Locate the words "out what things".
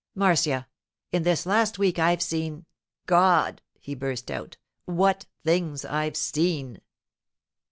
4.31-5.85